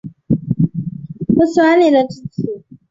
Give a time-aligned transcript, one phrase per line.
[1.35, 2.65] 我喜欢你的志气